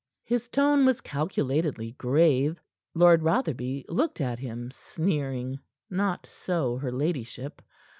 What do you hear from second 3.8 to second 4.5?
looked at